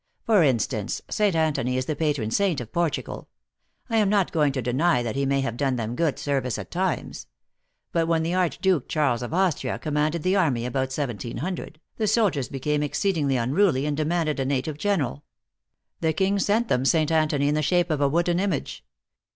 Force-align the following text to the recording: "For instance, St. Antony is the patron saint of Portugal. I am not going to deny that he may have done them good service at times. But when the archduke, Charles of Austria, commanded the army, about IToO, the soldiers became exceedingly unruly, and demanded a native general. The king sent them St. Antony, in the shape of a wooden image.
"For 0.25 0.41
instance, 0.41 1.03
St. 1.11 1.35
Antony 1.35 1.77
is 1.77 1.85
the 1.85 1.95
patron 1.95 2.31
saint 2.31 2.59
of 2.59 2.71
Portugal. 2.73 3.29
I 3.87 3.97
am 3.97 4.09
not 4.09 4.31
going 4.31 4.51
to 4.53 4.59
deny 4.63 5.03
that 5.03 5.15
he 5.15 5.27
may 5.27 5.41
have 5.41 5.55
done 5.57 5.75
them 5.75 5.95
good 5.95 6.17
service 6.17 6.57
at 6.57 6.71
times. 6.71 7.27
But 7.91 8.07
when 8.07 8.23
the 8.23 8.33
archduke, 8.33 8.89
Charles 8.89 9.21
of 9.21 9.31
Austria, 9.31 9.77
commanded 9.77 10.23
the 10.23 10.35
army, 10.35 10.65
about 10.65 10.89
IToO, 10.89 11.75
the 11.97 12.07
soldiers 12.07 12.49
became 12.49 12.81
exceedingly 12.81 13.37
unruly, 13.37 13.85
and 13.85 13.95
demanded 13.95 14.39
a 14.39 14.45
native 14.45 14.79
general. 14.79 15.23
The 15.99 16.13
king 16.13 16.39
sent 16.39 16.67
them 16.67 16.83
St. 16.83 17.11
Antony, 17.11 17.47
in 17.47 17.53
the 17.53 17.61
shape 17.61 17.91
of 17.91 18.01
a 18.01 18.09
wooden 18.09 18.39
image. 18.39 18.83